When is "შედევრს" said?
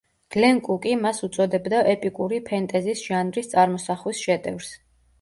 4.29-4.77